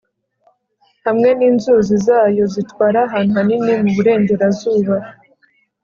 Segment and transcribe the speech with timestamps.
[1.05, 4.95] hamwe n'inzuzi zayo zitwara ahantu hanini mu burengerazuba